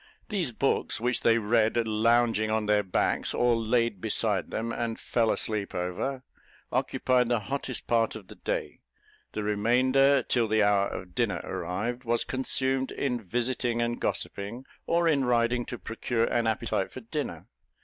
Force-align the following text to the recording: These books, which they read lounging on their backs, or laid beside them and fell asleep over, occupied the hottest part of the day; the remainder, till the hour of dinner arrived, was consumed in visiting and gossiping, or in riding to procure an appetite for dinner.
These 0.29 0.49
books, 0.49 0.99
which 0.99 1.21
they 1.21 1.37
read 1.37 1.77
lounging 1.85 2.49
on 2.49 2.65
their 2.65 2.81
backs, 2.81 3.35
or 3.35 3.55
laid 3.55 4.01
beside 4.01 4.49
them 4.49 4.71
and 4.71 4.99
fell 4.99 5.29
asleep 5.29 5.75
over, 5.75 6.23
occupied 6.71 7.29
the 7.29 7.41
hottest 7.41 7.85
part 7.85 8.15
of 8.15 8.27
the 8.27 8.33
day; 8.33 8.79
the 9.33 9.43
remainder, 9.43 10.23
till 10.23 10.47
the 10.47 10.63
hour 10.63 10.87
of 10.87 11.13
dinner 11.13 11.39
arrived, 11.43 12.03
was 12.03 12.23
consumed 12.23 12.89
in 12.89 13.21
visiting 13.21 13.79
and 13.79 14.01
gossiping, 14.01 14.65
or 14.87 15.07
in 15.07 15.23
riding 15.23 15.67
to 15.67 15.77
procure 15.77 16.23
an 16.25 16.47
appetite 16.47 16.89
for 16.91 17.01
dinner. 17.01 17.45